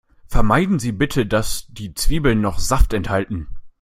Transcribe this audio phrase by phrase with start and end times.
[0.25, 3.49] Vermeiden Sie bitte, dass die Zwiebeln noch Saft enthalten.